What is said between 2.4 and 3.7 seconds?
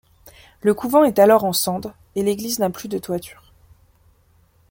n’a plus de toiture.